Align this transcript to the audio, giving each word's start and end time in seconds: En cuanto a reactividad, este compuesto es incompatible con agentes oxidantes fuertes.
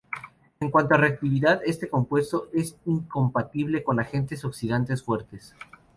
En 0.59 0.71
cuanto 0.71 0.95
a 0.95 0.97
reactividad, 0.97 1.61
este 1.63 1.87
compuesto 1.87 2.47
es 2.53 2.75
incompatible 2.87 3.83
con 3.83 3.99
agentes 3.99 4.43
oxidantes 4.43 5.03
fuertes. 5.03 5.53